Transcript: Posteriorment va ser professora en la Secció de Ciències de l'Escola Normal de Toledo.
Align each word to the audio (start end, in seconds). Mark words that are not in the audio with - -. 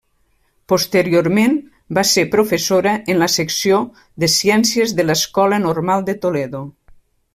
Posteriorment 0.71 1.51
va 1.97 2.03
ser 2.11 2.23
professora 2.31 2.93
en 3.15 3.21
la 3.25 3.27
Secció 3.35 3.83
de 4.25 4.33
Ciències 4.37 4.95
de 5.01 5.07
l'Escola 5.09 5.61
Normal 5.67 6.09
de 6.09 6.17
Toledo. 6.25 6.65